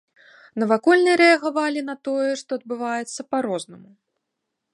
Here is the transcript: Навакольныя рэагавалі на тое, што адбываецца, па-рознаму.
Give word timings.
Навакольныя 0.61 1.19
рэагавалі 1.23 1.81
на 1.91 1.95
тое, 2.09 2.31
што 2.43 2.51
адбываецца, 2.61 3.19
па-рознаму. 3.35 3.89